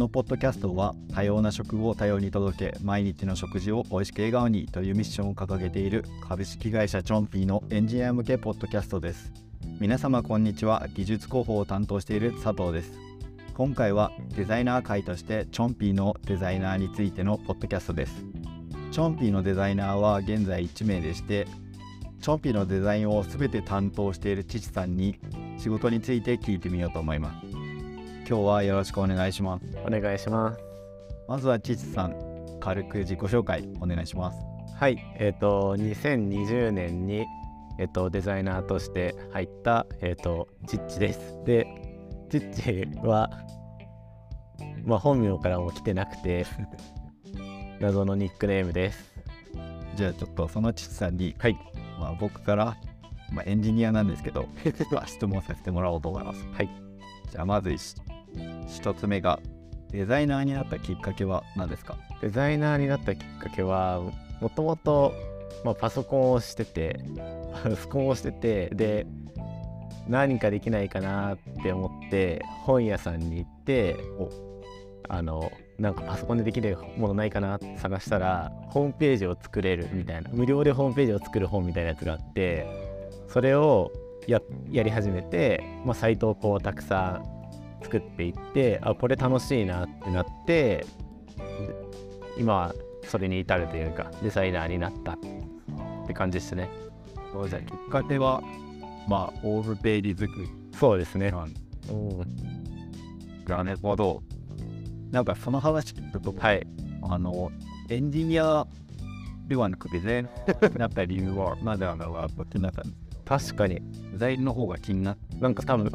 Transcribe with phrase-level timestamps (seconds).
[0.00, 9.30] のポッドキャストは多様な食を多様に届け毎日の食事を美味しく笑顔にというミッションを掲げている株式会社チョンピーのエンジニア向けポッドキャストです。
[9.78, 10.88] 皆様こんにちは。
[10.94, 12.98] 技術広報を担当している佐藤です。
[13.52, 18.24] 今回はデザイナー会としてチョンピーのデザイナーについてのポッドキャストです。
[18.92, 21.46] チョンピーのデザイナーは現在1名でして
[22.22, 25.18] チョンピーのデザインを全て担当している父さんに
[25.58, 27.49] 仕事について聞いてみようと思います。
[28.30, 29.64] 今日はよろしくお願いします。
[29.84, 30.60] お願いします。
[31.26, 32.14] まずは父さん
[32.60, 34.38] 軽く自己紹介お願いします。
[34.76, 37.26] はいえっ、ー、と2020年に
[37.80, 41.42] えっ、ー、とデザイナーとして入ったえっ、ー、とチッチです。
[41.44, 41.66] で
[42.30, 43.30] チッチは
[44.84, 46.46] まあ本名からも来てなくて
[47.80, 49.12] 謎のニックネームです。
[49.96, 51.58] じゃあちょっとそのチッチさんにはい。
[51.98, 52.76] まあ、僕から、
[53.32, 54.46] まあ、エンジニアなんですけど
[55.04, 56.46] 質問させてもらおうと思います。
[56.52, 56.70] はい。
[57.28, 57.70] じゃあまず
[58.70, 59.40] 1つ目が
[59.90, 61.96] デザイナーになったきっかけは何ですか？
[62.22, 64.00] デザイナーになったきっかけは
[64.40, 65.12] もともと
[65.80, 67.00] パソコンをしてて
[67.64, 69.06] パソコンをしててで
[70.08, 73.96] 何かできないかなって思って本屋さんに行って
[75.08, 82.66] あのなんかパソコンでできるものないかなって探したらホームページを作れるみたいな無料でホームページを作る本みたいなやつがあって
[83.28, 83.90] それを
[84.26, 84.40] や
[84.70, 87.39] り始めて、まあ、サイトをこうたくさん
[87.82, 90.86] 作っていってあこれ楽しいなってなって
[92.38, 92.74] 今は
[93.06, 95.18] それに至るというかデザイナーになったっ
[96.06, 96.68] て感じですね。
[97.48, 98.42] じゃあきっかけは
[99.08, 101.32] まあホームページ作りそうですね。
[101.90, 102.24] うん、
[103.46, 104.22] なるほど。
[105.10, 106.66] なんかその話聞くと、はい、
[107.02, 107.50] あの、
[107.88, 108.66] エンジニア
[109.48, 112.82] ではなくデザイナーになった理由は、まだなのか気になった
[113.24, 113.80] 確かに。
[114.12, 115.86] デザインの方が気になっなんか多分、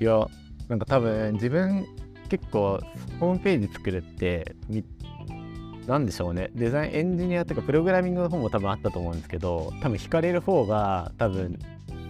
[0.00, 0.26] いや、
[0.68, 1.86] なんか多分自分
[2.28, 2.80] 結構
[3.20, 4.54] ホームページ作るって
[5.86, 6.50] なんでしょうね。
[6.54, 11.58] デザインエンジニアとかプログラミングの方も多分あったと思うんですけど多分惹かれる方が多分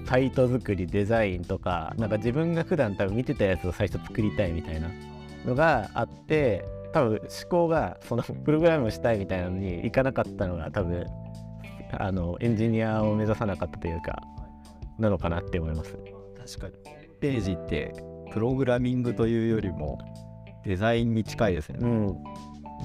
[0.05, 4.91] サイト作りデザインとかなんか自分が普段多分見てたやつを最初作りたいみたいな
[5.47, 11.07] のがあって多分思考がその プログラムをしたいみたいなのにいかなかったのが多分
[11.93, 14.21] あのエンジニアを目指さなかったというか
[14.99, 15.97] なのかなって思います。
[16.57, 16.75] 確かに。
[17.21, 17.95] ページって
[18.33, 19.99] プログラミングというよりも
[20.65, 22.07] デザインに近いですね、うん、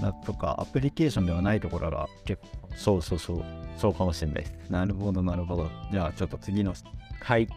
[0.01, 3.43] なとかアプリケーションではないところが結構そうそうそう。
[3.77, 4.69] そうかもしれないです。
[4.69, 5.67] なるほどなるほど。
[5.91, 6.73] じゃあちょっと次の。
[7.21, 7.47] はい。
[7.47, 7.53] チ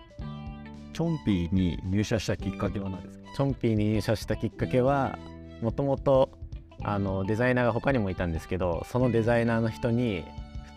[0.95, 3.25] ョンピーに入社したきっかけは何ですか？
[3.37, 5.19] チョンピーに入社したきっかけは
[5.61, 6.31] もともと
[6.83, 10.25] あのデザイナーが他にもいたんですけどそのデザイナーの人に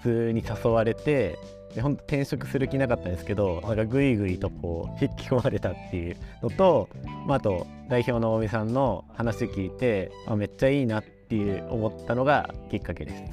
[0.02, 1.40] 普通に誘われて
[1.74, 6.90] で本当転職する気なかったんですけどなんかぐいぐいとこう引き込まれたっていうのと、
[7.28, 13.24] まあ、あと代表の大見さんの話聞いてあめっちゃいいなっていう思ったのがきっかけです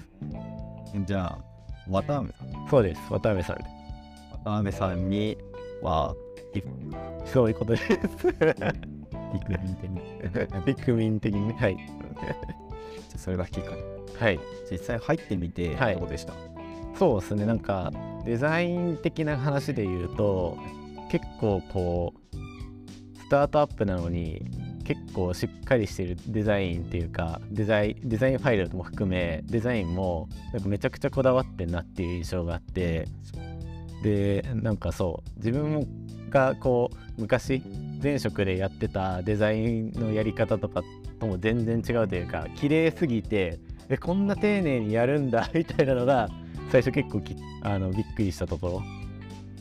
[1.04, 1.38] じゃあ
[1.88, 2.68] 渡辺さん？
[2.68, 3.58] そうです渡辺さん
[4.44, 5.38] 渡辺さんに
[5.82, 6.14] は
[7.26, 7.88] そういうことです
[9.32, 10.00] ピクミン的に。
[10.74, 11.56] ピクミン的にね。
[11.58, 11.76] はい。
[13.16, 13.72] それがきっか
[14.18, 14.24] け。
[14.24, 14.40] はい。
[14.70, 16.55] 実際入ってみて、どうでした、はい、
[16.98, 17.46] そうですね。
[17.46, 17.92] なんか、
[18.24, 20.56] デザイン的な話で言うと、
[21.10, 22.36] 結構こう、
[23.18, 24.42] スタートアップなのに、
[24.86, 33.08] 結構しっかりしてるデザインっていうかデザインデザインファイルも含めデザインもなんかめちゃくちゃこだわってんなっていう印象があって
[34.04, 35.84] でなんかそう自分
[36.30, 37.62] がこう昔
[38.00, 40.84] 前職でやってたデザインのやり方とか
[41.18, 43.58] とも全然違うというか綺麗すぎて
[43.88, 46.28] えこんな丁寧にやるんだみたいなのが
[46.70, 48.82] 最初結構きあのびっくりしたとこ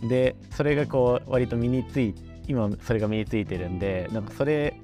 [0.01, 2.15] ろでそれがこう割と身につい
[2.47, 4.79] 今それが身についてるんでなんかそれ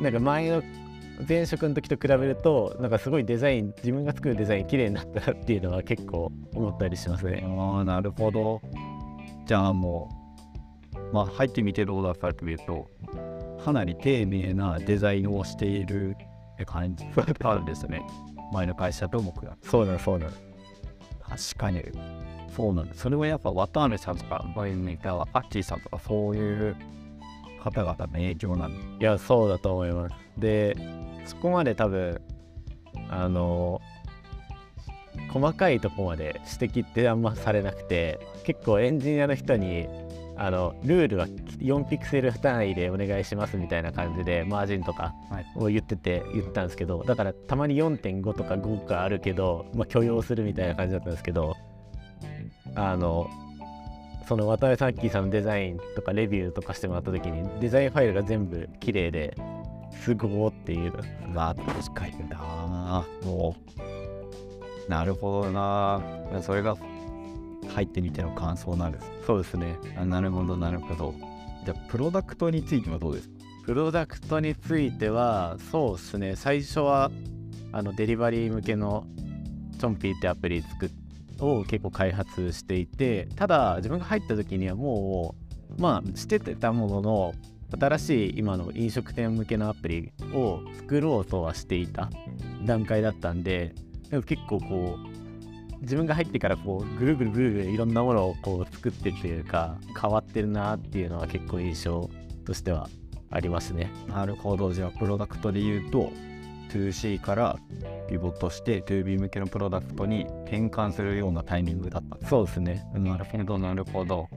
[0.00, 0.62] なんか前の
[1.28, 7.44] 前職の時と比べるとなんかすごいデザイン自分が作るデザイン綺麗になったなっていうのは結構思ったりしますね。
[7.46, 8.60] ああなるほど。
[9.46, 10.22] じゃあもう
[11.12, 12.90] まあ、入ってみてどうだったかというと、
[13.62, 16.16] かなり丁寧なデザインをしている
[16.64, 18.02] 感じがあるんですね。
[18.52, 19.56] 前の会社と僕が。
[19.62, 20.32] そうなの、そうなの。
[21.36, 21.82] 確かに。
[22.54, 23.00] そうなんです。
[23.00, 26.76] それはやっぱ渡辺さんとか、バイメーカーはアッキーさんとか、そういう
[27.62, 30.14] 方々の影響なんいや、そうだと思います。
[30.38, 30.76] で、
[31.24, 32.20] そこまで多分、
[33.08, 33.80] あの、
[35.32, 39.88] 細かいとこまで指摘ってあんまされなくて結構エンジニアの人に
[40.42, 45.14] あのルールは4ピクセル単位でお願いしますみたいな感じでマージンとか
[45.54, 51.54] を言ってて言ったんですけどだからたまに4.5とか5かあるけど、まあ、許容するみたいな感じだったんですけど
[52.74, 53.30] あの
[54.26, 59.36] その渡辺さんッキーさんのデザインとかレビューとかしてもらった時にデザインファイルが全部綺麗で
[59.92, 60.92] すごーっていう
[61.32, 64.90] まあ確かになもう。
[64.90, 66.02] なるほどな。
[66.42, 66.76] それが
[67.68, 69.76] 入ってみての感想なんですそうですね。
[69.96, 71.14] あなるほどなるほど。
[71.64, 73.34] じゃあプロダクトについてはどうですか？
[73.64, 76.36] プロダクトについてはそうですね。
[76.36, 77.10] 最初は
[77.72, 79.06] あのデリバリー向けの
[79.78, 80.90] チョンピーってアプリ作っ
[81.40, 85.34] を結構開発していてただ自分が入った時にはも
[85.76, 87.32] うまあしてたものの
[87.80, 92.10] 新しい今の飲食店向けのアプリを作ろうとはしていた
[92.64, 93.74] 段階だったんで
[94.10, 95.11] でも結構こう
[95.82, 102.08] 自分が入ってからこうぐるぐるぐるぐるいろんなものをこう作ってるというか変わってるなっていうのは結構印象
[102.44, 102.88] としては
[103.30, 103.90] ありますね。
[104.08, 104.72] なるほど。
[104.72, 106.12] じゃあプロダクトで言うと
[106.70, 107.58] 2C から
[108.08, 112.84] ピボットして 2B 向けのプロダクトに転換するようなタイミングだったそうですね。
[112.94, 114.28] なるほどなるほど。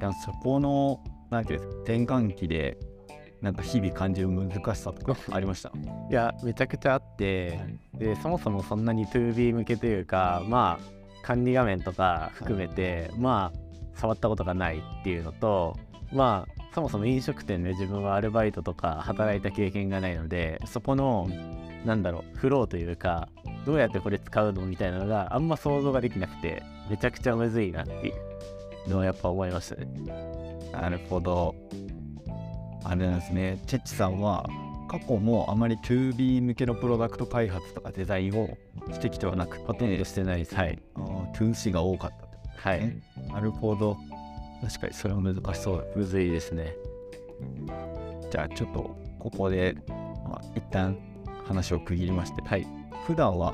[0.00, 1.00] じゃあそこの
[1.30, 2.78] なんていうんですか転換期で
[3.40, 5.70] なんか日々感じる難しさとかありました？
[6.10, 7.60] いやめちゃくちゃあって
[7.98, 15.76] でそもそもそんなに 2B 向けというかまあ管理画面とか含めてまあ触ったことがないっていうのと
[16.12, 21.28] まあそもそも飲食店で自分はアルバイトとか働いた経験がないのでそこの
[21.84, 23.28] なんだろうフローというか
[23.64, 28.12] どうやってこれ使うのみたいなのがあんま想像ができなくてめちゃくちゃむずいなってい
[28.86, 29.86] うのはやっぱ思いましたね。
[30.72, 31.54] なるほど。
[32.84, 33.62] あれなんですね。
[33.66, 34.44] チェッチさんは
[34.88, 38.56] 過去もあまり 2B 向けのプロダクト開発とかデザインを
[38.92, 40.54] してきてはなくてほとんどしてないです。
[40.54, 40.78] はい。
[40.94, 42.80] あー 2C が多かったとはい。
[42.80, 42.96] ね
[43.32, 43.96] なるほど
[44.62, 46.74] 確かにそれは難しそうだむずいですね。
[48.30, 50.96] じゃあちょっとここで、まあ、一旦
[51.46, 52.66] 話を区切りましてはい。
[53.06, 53.52] 普段は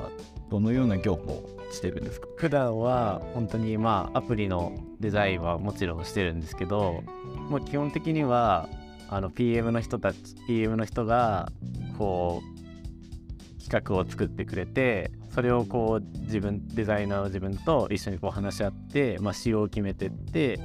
[0.51, 2.29] どのような業務をしてるんですか？
[2.37, 7.03] 普段は本当にまあアプリのデザインはもちろんしてるんですけど
[7.49, 8.69] もう基本的には
[9.13, 11.51] あの PM の人たち PM の人が
[11.99, 20.61] こう企画を作ってくれてそれをこう自分デザイナーの自分と一緒にこう話し合って、まあ、仕様を決めてって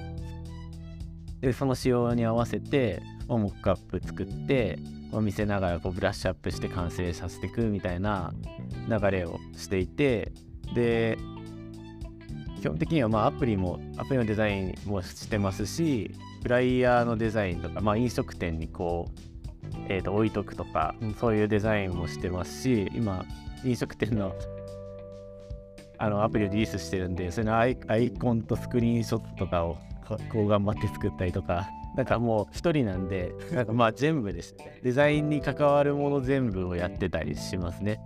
[1.41, 4.77] でその仕様に合わせてモックアップ作って
[5.11, 8.31] 見せながらこうブラッシュアップして完成させていくみたいな
[8.87, 10.31] 流れをしていて
[10.75, 11.17] で
[12.61, 16.11] 基本的にはまあアプリもアプリのデザインもしてますし
[16.45, 23.25] フライヤーのデザインとか、まあ、飲食店にこう、えー、と置いとくとかそういうデザインもしてますし今
[23.63, 24.35] 飲食店の
[25.97, 29.79] あのアプリをリリースしてるんでそれのアイアイコンとスクリーンショットとかを
[30.31, 37.99] こう頑張って作ったりとかなんかもう一人なんでなんかまあ全部ですねデザインに関わるもの全部をやってたりしますね。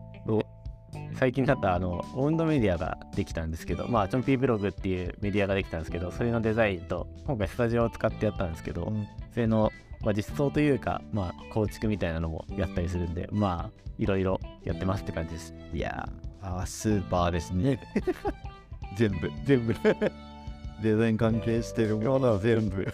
[1.20, 8.94] 最近だったあのオウンドメディアができたんですけどまあチョンピーブログっていうメディアができたんですけどそれのデザインと今回スタジオを使ってやったんですけど、
[9.34, 9.70] それの、
[10.00, 15.54] まあ、実装というか、まあ、構築みたいなのもやったりするんでまあいろいろやってますって感じです。
[15.74, 17.82] いやーあースーパーですね。
[18.96, 19.76] 全部全部。
[20.82, 22.88] デザイン関係してるものは全部。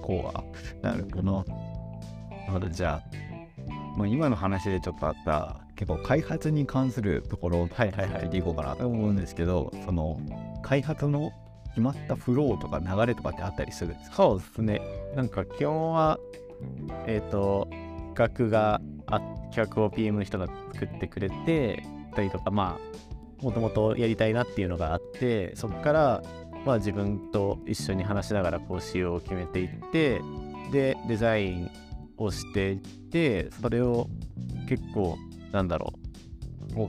[0.00, 0.44] こうは
[0.80, 1.44] なるほど。
[1.44, 3.98] なるほどじゃあ。
[3.98, 8.22] もう今の話でちょっとあった結構開発に関するところをはいはいはい。
[8.22, 10.20] 聞いていこうかなと思うんですけど、その
[10.62, 11.32] 開発の
[11.68, 14.16] 決まったフローとか流れとかってあったりするんですか？
[14.16, 14.80] そうですね。
[15.14, 16.18] なんか基本は
[17.06, 17.68] えっ、と
[18.14, 19.20] 企画があ
[19.54, 21.82] 企画を PM の人が作ってくれて
[22.14, 22.78] たりとかま
[23.40, 26.22] あもともとやりたいなっていうのがあってそこから
[26.64, 30.22] まあ自分と一緒に話しながらこう仕様を決めていって
[30.72, 31.70] でデザイン
[32.16, 34.08] をしていってそれを
[34.66, 35.18] 結構
[35.52, 35.92] なんだろ
[36.74, 36.88] う。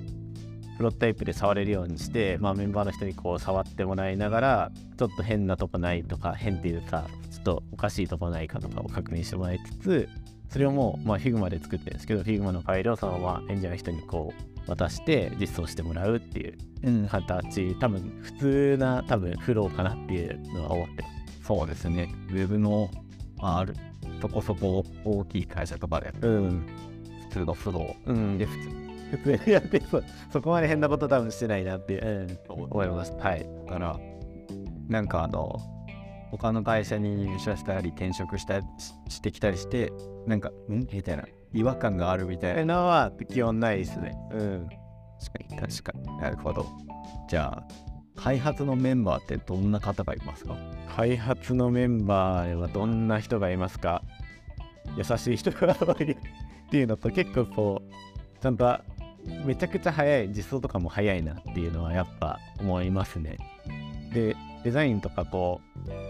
[0.77, 10.09] プロトタイプで触れるようにして、まあ、メンバーの人にこう触ってもらいながらちょっと変なとこないとか変っていうかちょっとおかしいとこないかとかを確認してもらいつつ
[10.49, 17.07] それをもう、まあ、Figma で作ってるんですけど Figma のファイルをそのままエンジニアの人にこう渡して実装してもらうっていううん。
[17.07, 17.75] 形。
[17.75, 21.03] 多分普通な多分フローかなっていうのは思って
[21.43, 22.13] そうですね。
[22.29, 22.89] ウェブの、
[23.37, 23.75] まあ、ある
[24.21, 26.65] そこそこ大きい会社とかでうん。
[26.96, 26.96] 普
[27.39, 28.15] 通のフロうん。
[28.35, 28.69] ーで普通。
[29.11, 30.03] 普通にやってそう
[30.33, 33.13] そこまで変なこと多分してないなっていう、うん、思います。
[33.13, 33.47] はい。
[33.67, 33.97] から
[34.87, 35.57] なんかあの
[36.31, 38.65] 他の会社に入社したり転職したり
[39.07, 39.93] ししてきたりして
[40.25, 40.87] なんかん？
[40.91, 41.23] みたいな。
[41.53, 42.59] 違和感があるみたいな。
[42.59, 44.13] えのは基本ないですね。
[44.31, 44.67] うん。
[45.19, 46.17] 確かに確かに。
[46.17, 46.65] なるほど。
[47.29, 47.63] じゃあ
[48.17, 50.57] 開発のメンバーってどんな方がいますか？
[50.97, 54.03] 開発のメンバーはどんな人がいますか？
[54.97, 56.17] 優しい人が多い
[56.67, 58.79] っていうのと結構こうちゃんと
[59.45, 63.37] めちゃくちゃ早い実装とかも早いなっていうのはやっぱ思いますね。
[64.13, 65.61] でデザインとかこ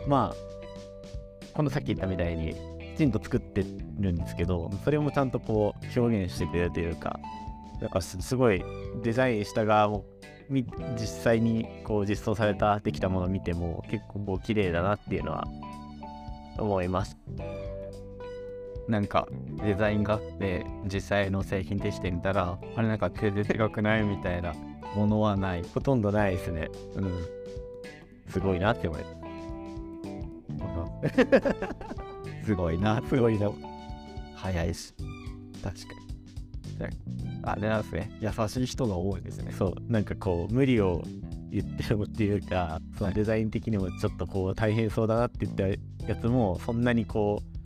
[0.06, 2.56] うまあこのさっき言ったみたいに
[2.96, 3.64] きちんと作って
[4.00, 7.20] るんですけどそれもちゃんとこう表現してくれるというか
[7.82, 8.64] なんかすすごい
[9.04, 10.06] デザインした側も
[10.50, 15.48] 実際にこう実装されたできたものを見ても結構こう綺麗だなっていうのは
[16.58, 17.18] 思います。
[18.88, 19.28] なんか
[19.64, 24.54] デザインがあって実際の製品でしてみたらあれなんか手で違くないみたいな
[24.96, 25.64] ものはない。
[25.64, 26.70] ほとんどないですね。
[26.96, 27.26] うん。
[28.30, 29.18] すごいなって思います
[32.46, 33.52] すごいなすごいな。
[34.36, 34.94] 早いし。
[35.64, 36.08] 確かに。
[37.44, 38.12] あれなんですね。
[38.22, 39.52] 優しい人が多いですね。
[39.52, 39.74] そう。
[39.92, 41.02] なんかこう無理を
[41.50, 45.68] 言ってるっていうかそのデザイン的にもちょっとこう大変そうだなって言った
[46.08, 47.57] やつもそんなにこう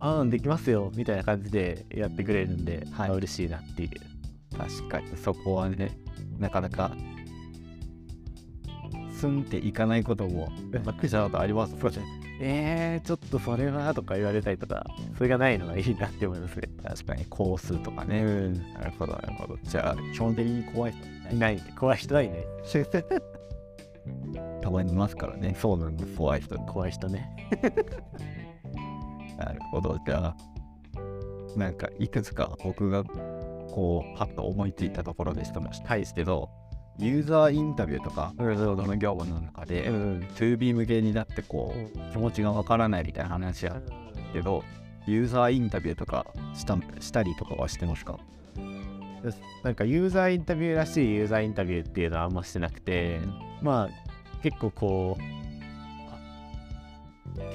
[0.00, 3.08] ああできますよみたいな感じでやってくれるんで、はい。
[3.08, 3.90] まあ嬉しいなっていう。
[4.56, 5.98] 確かにそこはね
[6.38, 6.92] なかなか
[9.12, 10.50] スンっていかないことも
[10.84, 11.74] まあ、ちゃんとあります。
[12.40, 14.86] えー、ちょっとそれはとか言われたりとか
[15.16, 16.68] それがないのがいいなって思いますね。
[16.84, 18.22] 確かに工数とかね。
[18.22, 18.74] うん。
[18.74, 19.58] なるほどなるほど。
[19.64, 22.44] じゃあ基本的に怖い人いない怖い人はいね。
[24.62, 25.56] たまにいますからね。
[25.58, 26.16] そうなんです。
[26.16, 26.56] 怖い人。
[26.60, 27.28] 怖い人ね
[29.38, 29.98] なるほど。
[30.04, 30.36] じゃあ
[31.56, 36.50] なんかいくつか僕がこうパッと思いついたところでしたもしたいですけど
[36.98, 41.78] ユーザーインタビューとか、うん、その業務の中で、うん、2B 向けになってこう、
[42.12, 43.80] 気持ちがわからないみたいな話や
[44.32, 44.64] けど、
[45.06, 48.18] ユーザーインタビューとかしたしたりとかはしてますか？
[49.62, 53.20] なんかユーザーインタビューらしいユーザーインタビューっていうのはあんましてなくて、
[53.62, 53.92] まあ
[54.42, 55.22] 結構こう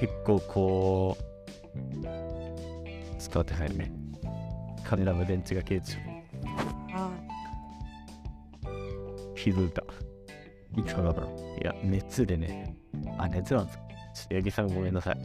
[0.00, 1.24] 結構こう
[3.18, 3.92] ちょっと待ってはいね
[4.84, 6.00] カメラの電池が切れちゃう。
[9.34, 9.82] 気づいた。
[10.76, 11.28] いつからだろ
[11.58, 11.60] う。
[11.62, 12.76] いや熱でね
[13.18, 13.78] あ、熱なんです。
[13.78, 15.18] かちょっと八木さんごめんなさい。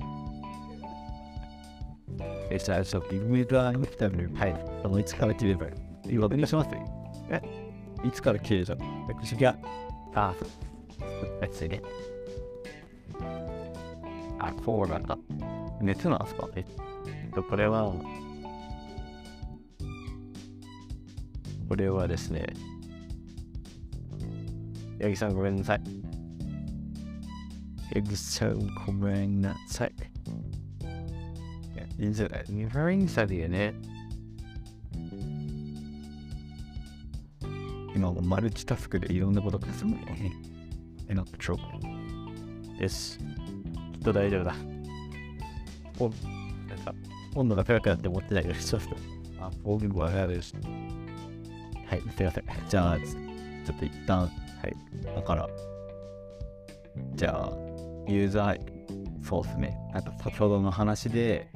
[2.51, 5.74] え、じゃあ、ちょっとユーザーインタビュー、はい、あのいつから切ればいい
[6.10, 6.70] 今、お願いします？
[7.29, 7.41] え
[8.03, 9.56] いつから切れちゃういや
[10.15, 10.34] あ
[11.41, 11.82] 熱いね。
[14.39, 15.18] あ、そうなんだ。
[15.81, 16.50] 熱なんですか？
[16.55, 17.93] えっとこれは
[21.67, 22.48] これはですね
[25.01, 25.81] 八木さんごめんなさい。
[27.95, 29.93] エグさん、ごめんなさい。
[31.98, 32.45] いいんじゃない？
[32.50, 33.74] ニファリンサディよね
[37.95, 40.31] 今もマルチタスクでいろんなことがするのに。
[41.07, 41.57] え、なんかちょ
[42.79, 43.24] よしき
[43.98, 44.55] っと大丈夫だ。
[46.00, 46.10] お
[46.70, 46.94] なんか
[47.36, 48.89] 温度が高くなって持ってないようにします
[49.39, 50.53] あ、僕はやです。
[51.88, 55.15] はいすいませんじゃあ、ちょっと一旦、はい。
[55.15, 55.50] だから、
[57.15, 57.51] じゃあ、
[58.08, 58.60] ユーザー、
[59.24, 59.77] そうですね。
[59.94, 61.48] なんか先ほどの話で、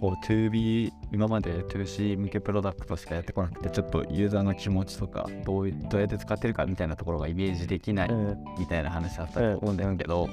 [0.00, 10.28] こう 2B、今まで 2C 向けプロダクトしかやってこなくて、ちょっとユーザーの気持ちとか、どういどうやって使ってるかみたいなところがイメージできないうんみたいな話だったと思うんですけど、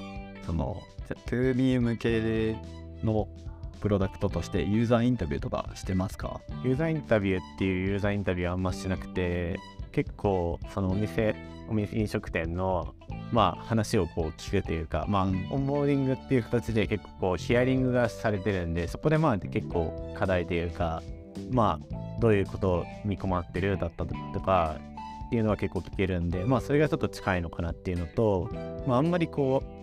[0.46, 2.56] その、じゃ 2B 向け
[3.04, 3.28] の
[3.82, 6.40] プロダクトとしてユーザーインタビューとかしてますか？
[6.64, 9.60] ユーザーインタビューっていうユーザーインタビューはあんましなくて
[9.92, 11.36] 結構そのお店
[11.70, 12.94] お店飲食店の
[13.32, 21.04] まあ話をこう聞くというかまあオンボーディングっていう形で結構こうヒアリングがされてるんでそこでまあ結構課題というか
[21.52, 24.78] まあどういうことに困ってるだったとか
[25.28, 28.50] っていうのは結構聞けるんでまあそれがちょっと近いのかなっていうのと
[28.88, 29.83] まああんまりこう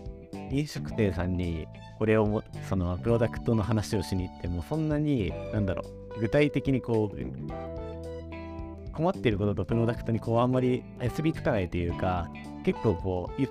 [0.51, 1.67] 飲食店さんに
[1.99, 5.83] これをもそのプロダクトの話をしに行ってもそんなになんだろ
[6.17, 12.31] う具体的にこう困っていることとプロダクトにこうあんまり結びつかないというか
[12.65, 13.43] 結構こう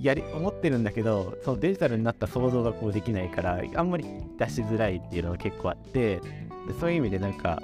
[0.00, 4.04] やり思ってるんだけどそのデジタルになった想像がこうできないからあんまり
[4.38, 6.20] 出しづらいっていうのが結構あって
[6.80, 7.60] そういう意味でなんか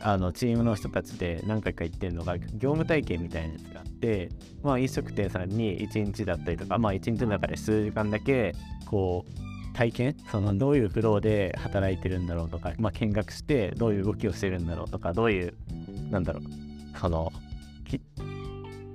[0.00, 4.30] あのチームの人たちで何回か行ってるのが業務体験みたいなやつがあって
[4.62, 8.54] まあ飲食店さんに1日だったりとかまあ1日の中で数時間だけ
[8.86, 15.54] こう体験そのどういうフローで働いてるんだろうとか、まあ、見学してどういう動きをしてるんだろうとかどういう
[16.10, 17.30] なんだろうその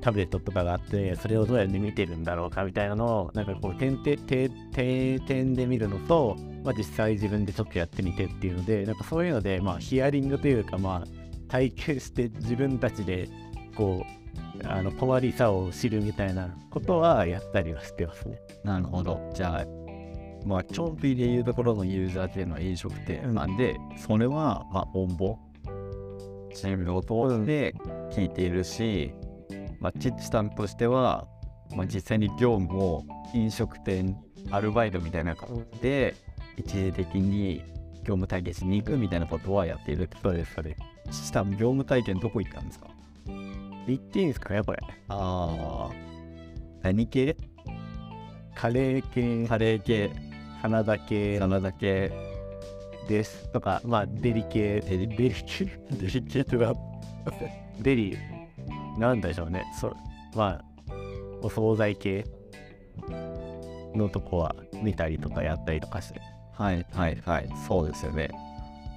[0.01, 11.08] タブレットとかがあってそれをどうやって見てるんだろうかみたいなのをなんかこう点々点定点で見るのと、まあ、実際自分でちょっとやってみてっていうのでなんかそういうので、まあ、ヒアリングというか、まあ、
[11.48, 13.29] 体験して自分たちで
[13.75, 14.22] こう
[14.67, 18.39] あの困りさを知るみたいなことはやったりはしてますね。
[18.63, 19.31] なるほど。
[19.34, 19.65] じゃあ、
[20.46, 25.36] まあ、長期でいうところのユーザーっていうのは飲食店なんで、それは、まあ、応募、
[26.53, 27.74] チームを通して
[28.12, 29.13] 聞いているし、
[29.82, 31.28] まあ、チッチさんとしては、
[31.76, 34.16] まあ、実際に業務を飲食店
[34.52, 36.16] アルバイトみたいな感じで、
[36.58, 37.64] 一時的に
[38.04, 40.76] 業務体験しに行くみたいなことはやっているそうですそれ
[41.12, 42.88] した業務体験どこ行ったんですか？
[43.88, 45.90] 言っていいんですかねこれああ。
[46.84, 47.36] 何系？
[48.56, 49.48] カレー系。
[49.48, 50.12] カレー系。
[50.62, 52.12] カナダ系カナダ系。
[53.08, 53.50] です。
[53.52, 54.82] とかまあデリ系。
[54.82, 55.66] デリ系。
[55.92, 56.76] デリ系とか。
[57.82, 58.18] デリ
[59.01, 59.65] なんでしょうね。
[59.79, 59.96] そう
[60.36, 60.65] まあ
[61.41, 62.24] お惣菜系
[63.96, 66.22] のとこは見たりとかやったりとかして。
[66.53, 67.50] はいはいはい。
[67.67, 68.29] そうですよね。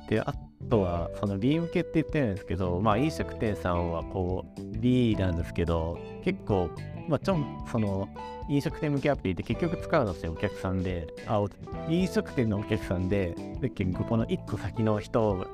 [0.09, 0.35] であ
[0.69, 6.71] とはその B 向けって言ってるんですけどまあ飲食店さんはこう B なんですけど結構
[7.09, 8.09] まあちょんその
[8.49, 11.49] 飲食店向けアプリって結局使うのってお客さんであお
[11.89, 13.35] 飲食店のお客さんで
[13.75, 15.47] 結構この1個先の人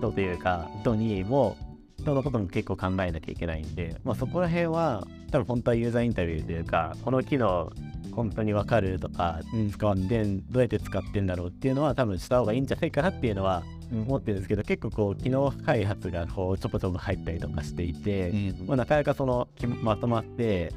[0.00, 1.56] 人というか人にも
[2.00, 7.70] 人のことも結構考えなきゃいけないんで、まあ、そこら辺は多分本当はユーザーインタビューというかこの機能
[8.12, 9.40] 本当にわかるとか
[9.72, 20.72] 使ってんどうやって使ってんだろうっていうのは多分した方がいいんじゃないかなっていうのは思ってるんですけど結構こう機能開発がこうちょこちょこ入ったりとかしていて、まあ、なかなかそのきまとまって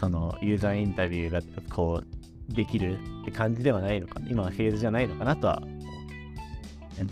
[0.00, 1.40] そのユーザーインタビューが
[1.74, 5.62] こうできるって感じではないのか今はフェーズじゃないのかなとは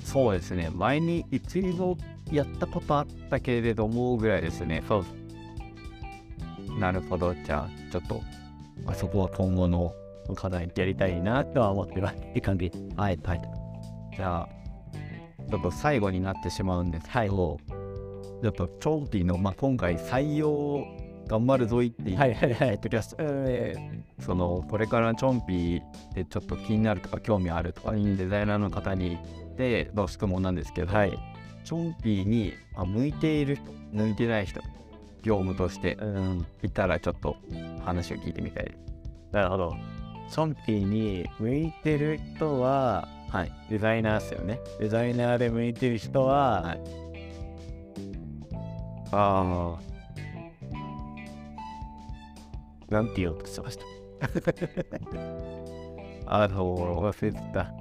[0.04, 0.70] そうですね。
[0.72, 1.96] 前に一度
[2.30, 4.82] やったことあったけれどもぐらいですね。
[4.88, 6.78] そう。
[6.78, 7.34] なるほど。
[7.34, 8.22] じゃあちょっと
[8.86, 9.94] あそこは今後の
[10.34, 12.16] 課題やりたいなとは思ってます。
[12.16, 12.70] って感じ。
[12.96, 13.42] はいはい。
[14.16, 14.48] じゃあ
[15.48, 17.58] ちょっと最後になってしまうんですけど、
[18.42, 20.84] やっぱチョンピーの、まあ、今回採用
[21.28, 22.80] 頑張るぞいっていう、はいはいはい。
[22.80, 23.22] トキャスト
[24.22, 29.18] そのこれからチョンピーでちょっと気になるとか興味あるとかデザイナーの方に
[29.56, 31.35] での質問なんですけど、はい
[31.66, 34.60] チョンピーにあ向いている人向いてない人
[35.22, 36.46] 業務としてうん。
[36.62, 37.36] いたらちょっと
[37.84, 38.64] 話を聞いてみたい。
[38.64, 38.76] です
[39.32, 39.76] なるほど。
[40.30, 43.52] ションピーに向いてる人ははい。
[43.68, 44.60] デザイナーですよね。
[44.78, 46.80] デザイナーで向いてる人は、はい。
[49.12, 49.80] ああ
[52.92, 53.84] なんて言おうとしてました？
[56.44, 57.72] あの忘れてた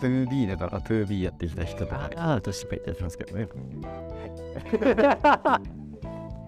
[0.00, 3.48] 2B だから 2B やってきた人とかああとして書いてますけどね。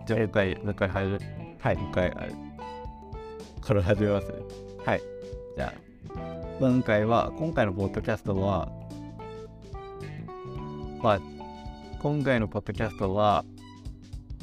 [0.07, 1.21] じゃあもう一回もう一回入る
[1.59, 2.27] はいもう一回あ
[3.61, 4.35] から始めますね。
[4.85, 5.03] はい。
[5.57, 5.73] じゃあ
[6.59, 8.69] 今回は今回のポッドキャストは
[11.03, 11.21] まあ
[12.01, 13.45] 今回のポッドキャストは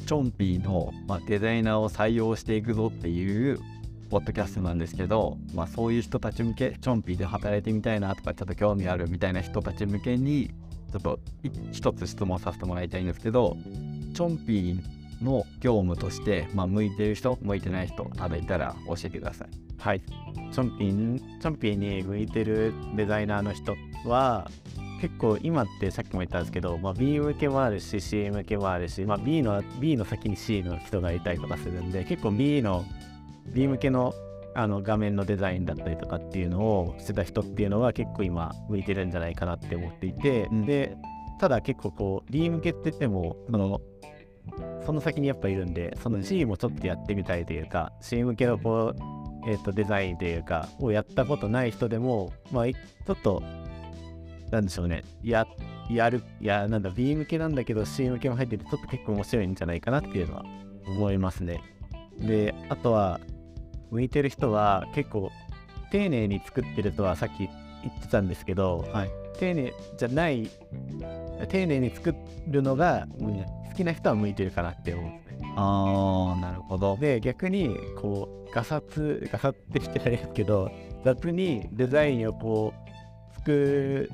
[0.06, 3.58] チョンピーの、まあ、デザイナーを採用していくぞっていう
[4.08, 10.50] ポッドキャストなんですけど、まあ、そういう人たち向けチョンピーで働いてみたいなとかちょっと興味あるみたいな人たち向けに
[10.92, 11.20] ちょっと
[11.72, 13.56] 一つ質問させてもらいたいんですけど
[14.14, 19.48] チョンピーの業務として、まあ、向いてる人向いてない人ただいたら教えてください。
[19.78, 20.00] はい。
[20.00, 24.50] チョンピーチョンピーに向いてるデザイナーの人は
[25.00, 32.84] 結構今ってさっきも言ったんですけど、まあ、B 向けもあるし C 向けもあるし、まあ、B, の B の先に C の人がいたりとかするんで結構 B の
[33.52, 34.14] B 向けの
[34.54, 40.64] あの画面のデザインだったりとかっていうのをしてた人っていうのは結構今向いてるんじゃないかなって思っていて、うん。
[40.64, 40.96] で
[41.38, 43.80] ただ結構こう D 向けって言ってもその
[44.86, 53.42] その先にやっぱいるんでその C もちょっとやってみたいというか C 向けのこう、えー、とデザインというかをやったことない人でもまあいちょっと
[54.50, 55.02] なんでしょうね。
[55.22, 55.46] や
[55.90, 60.44] やるいやなんだ B 向けなんだけど C 向けも入っててちょっと結構面白いんじゃないかなっていうのは
[60.86, 61.60] 思いますね。
[62.18, 63.20] であとは
[63.90, 65.30] 向いてる人は結構
[65.90, 67.48] 丁寧に作ってるとはさっき
[67.82, 69.10] 言ってたんですけど、はい。
[69.38, 70.50] 丁寧じゃない
[71.48, 72.14] 丁寧に作
[72.48, 73.44] るのがうん好
[73.76, 75.10] きな人は向いてるかなって思う。
[75.10, 76.96] んですねあーなるほど。
[76.96, 80.70] で逆にこうガサツガサってしてないですけど
[81.04, 84.08] 雑にデザインをこう作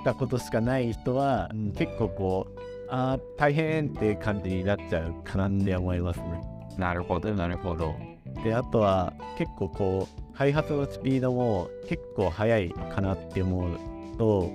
[0.00, 1.72] ったことしかない人は、うん。
[1.72, 6.40] 結構こうあー大変って感じになっちゃうかなって思いますね。
[6.78, 7.96] なるほどなるほど
[8.44, 13.78] であとは結構こう開発のスピードも結構速いかなって思う
[14.18, 14.50] と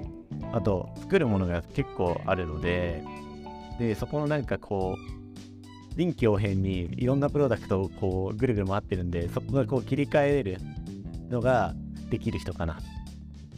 [0.51, 3.03] あと作るものが結構あるので
[3.79, 10.57] でそこのなんかこう臨機応変にいろんなプロダクトをこうぐるぐる回ってるんでそこがこう切り替えれる
[11.29, 11.73] のが
[12.09, 12.79] できる人かな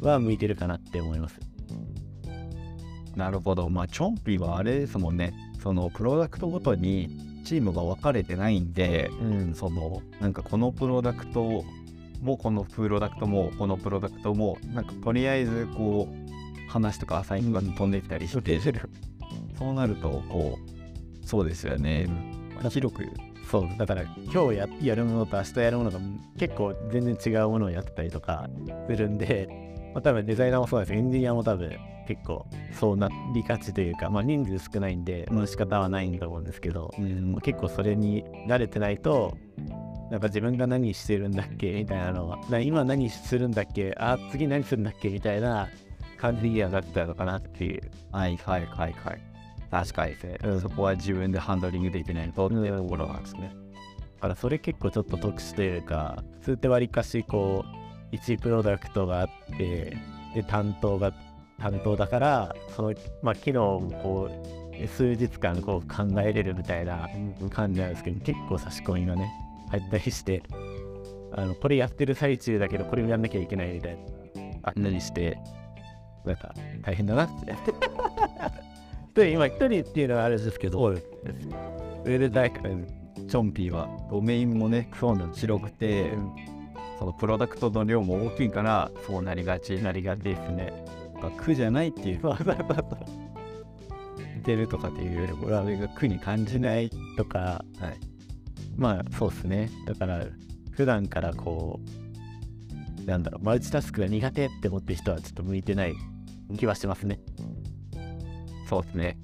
[0.01, 1.39] は向いてるかなって思います。
[3.15, 3.67] なるほど。
[3.69, 5.34] まあ、チョンピーはあれですもんね。
[5.62, 9.53] そのプロダクトごとにチームが分かれてないんで、うん。
[9.55, 11.63] そのなんかこのプロダクト
[12.21, 18.60] もこのプロダクトもこのプロダクトもなんかとりあえずこう話とかアサインが飛んできたりして、
[19.57, 20.60] そうなるとこ
[21.23, 22.07] うそうですよね。
[22.55, 23.05] まあ広く。
[23.49, 23.69] そう。
[23.77, 25.99] だから今日ややるものと明日やるものが
[26.38, 28.49] 結構全然違うものをやってたりとか
[28.89, 32.45] するんで、まあ、多分デザイナーもそうですエンジニアも多分結構
[32.80, 39.38] そうなりがちというか、まあ、人数少ないんで、まあ、仕方はないんだと思うんですけど、うん結構それに慣れてないと
[40.10, 45.67] なんか自分が何してるんだっけみたいなのはな今何するんだっけあ次何するんだっけみたいな
[46.17, 47.82] 感じにはなったのかなっていう。
[48.12, 49.21] はいはいはいはい。
[49.69, 53.54] 確かにね、そこは自分でハンドリングできないとってところなんですね、
[54.15, 59.98] だからそれ結構ちょっと特殊というか普通ってわりかしこう1プロダクトがあって
[60.34, 61.13] で担当が
[61.60, 67.10] 担当だからそのまあ機能をこう数日間こう考えれるみたいな
[67.50, 69.32] 感じなんですけど結構差し込みがね
[69.70, 70.43] 入ったりして
[71.34, 74.00] あのこれやってる最中だけどこれもやんなきゃいけないみたいな
[74.63, 75.38] あったりして
[76.26, 77.56] なんか大変だなって。
[79.15, 81.08] で今一人っていうのはあれですけどそうです
[82.06, 82.62] 上で大体
[83.28, 85.41] チョンピーはドメインもねそうなんです。
[85.41, 86.12] 白くて、
[86.97, 90.71] そのプロダクトの量も大きいからそうなりがちなりがちですね。
[91.21, 92.55] が苦じゃないっていうそうそうそう
[94.38, 97.63] 似てるとかっていうよりも俺が苦に感じないとか。
[97.79, 97.99] はい。
[98.75, 99.69] まあそうですね。
[99.86, 100.25] だから
[100.71, 101.79] 普段からこ
[103.01, 105.95] うなんだろうマルチタスクが苦手って思ってる人はちょっと向いてない
[106.57, 107.19] 気はしますね。
[108.69, 109.17] そうですね。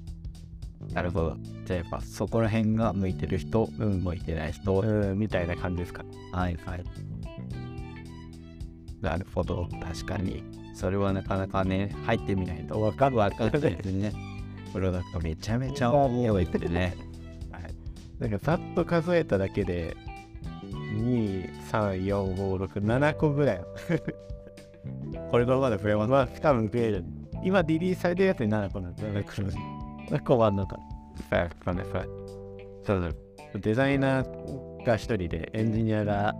[0.92, 1.36] なるほど。
[1.64, 6.04] じゃあやっぱそこら辺が向いてる人、うん、向いてない人、うんみたいな感じですか？
[6.32, 6.84] はいはい
[9.04, 9.68] なるほど。
[9.82, 10.42] 確かに。
[10.74, 12.80] それはなかなかね入ってみないと。
[12.80, 13.16] わかる。
[13.16, 14.12] わかるですね。
[14.72, 16.08] プロダクトめちゃめちゃ多
[16.40, 16.96] いってね。
[18.18, 19.96] なんかさっと数えただけで
[21.72, 23.60] 23456個ぐらい。
[25.30, 26.10] これのまで増えます？
[26.10, 27.04] まあ多分増える。
[27.44, 30.78] 今リリースされてるやつに7個なんです7個はなんか
[31.28, 32.06] ファファファ
[32.86, 33.10] そうだ
[33.60, 36.34] デザイナーが1人でエンジニアが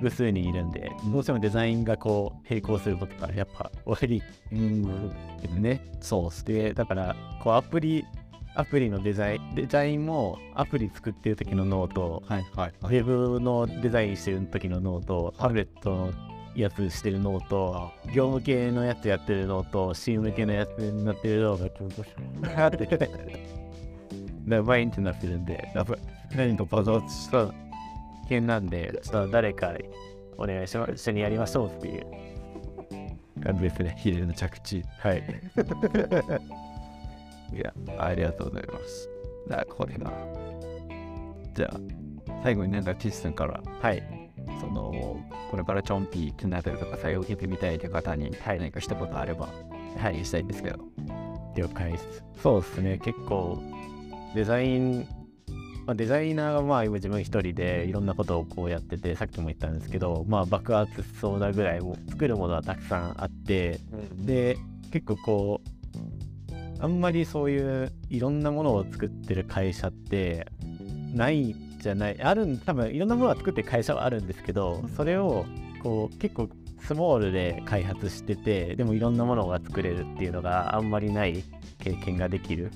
[0.00, 5.80] 複数人いるんで、どうしてもデザインがこう並行することがやっぱ多いうんね。
[6.00, 6.46] そう。
[6.46, 8.04] で、だからこうアプリ、
[8.54, 16.12] アプリのデザイン、デザインもアプリ作ってる時の脳と、はいはいウェブのデザインしてる時の脳と、タブレットの
[16.54, 22.04] やつしてる脳と、業務系のやつやってる脳と、シーム系のやつになってる脳がちょっと
[22.62, 22.86] あって、
[24.46, 25.96] で毎日なってるんで、やっぱ
[26.36, 27.63] 何とパゾーそう、危
[28.24, 29.72] 険なんで、ちょっと誰か
[30.36, 30.92] お願いします。
[30.92, 32.06] 一緒にやりましょうっていう
[33.42, 33.96] 感じですね。
[33.98, 35.22] ヒレの着地はい。
[37.52, 39.08] いやありがとうございます
[39.46, 40.10] じゃあこれが
[41.54, 41.80] じゃあ
[42.42, 44.02] 最後になんかティスさんからはい。
[44.60, 44.92] その
[45.50, 49.48] これからチョンピーってなったりとか採用受けてみたいという方にはい何か一言あれば
[49.96, 50.78] はいしたいんですけど
[51.56, 52.24] 了解です。
[52.42, 52.98] そうですね。
[52.98, 53.62] 結構、
[54.34, 55.08] デザイン、
[55.86, 63.80] まあ、デザイナーがまあ今自分一人でいろんなことをこうやってて、さっきも言ったんですけど、まあ爆発しそうなぐらいもう作るものはたくさんあって、
[64.14, 64.56] で、
[64.92, 65.74] 結構こう、
[66.80, 70.46] あんまりそういういろんなものを作ってる会社って
[71.14, 75.46] ないんじゃないあるん多分いろんなものを作ってる会社はあるんですけどそれを
[75.82, 76.48] こう結構
[76.80, 81.42] スモールで開発しててでもいろんなものが作れるっていうのがあんまりない
[81.78, 82.70] 経験ができる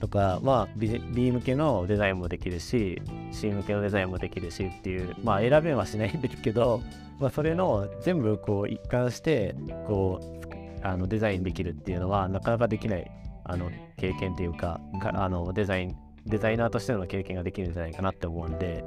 [0.00, 6.82] とかまあビビー向けのデザインもできるし C 向けのデザインもできるしっていうまあ選べはしないんですけど、
[7.18, 9.54] まあ、それの全部こう一貫して
[9.86, 13.10] こうあのデザインできるっていうのはなかなかできない
[13.44, 18.84] あの経験っていうかかあのデザインデザイナーとしての経験ができるんじゃないかなって思うんで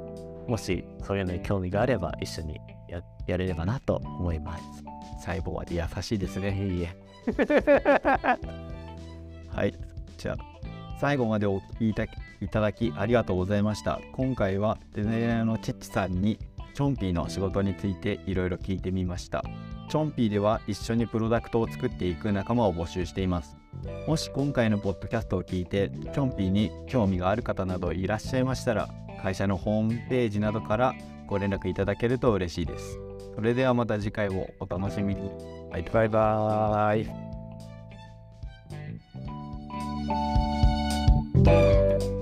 [0.48, 4.64] もしそういうのに興味があれば一緒にややれればなと思います。
[5.24, 6.94] 細胞は優しいですねいいえ。
[9.48, 9.74] はい
[10.18, 10.54] じゃあ
[11.04, 14.00] 最後までお聞きいただきありがとうございました。
[14.12, 16.38] 今回はデザイナーのチェッチさんに
[16.72, 19.44] チョンピーの仕事についていろいろ聞いてみました。
[19.90, 23.54] チョンピーでは一緒にプロダクトを作っていく仲間を募集しています。
[24.08, 28.88] もし今回のポッドキャストを聞いてチョンピーに興味がある方などいらっしゃいましたら
[29.22, 30.94] 会社のホームページなどから
[31.26, 32.98] ご連絡いただけると嬉しいです。
[33.34, 35.30] それではまた次回をお楽しみに。
[35.70, 37.02] バイバイバイバー
[40.40, 40.43] イ。
[41.44, 42.13] Música